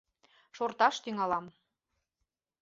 —Шорташ 0.55 0.95
тӱҥалам. 1.03 1.45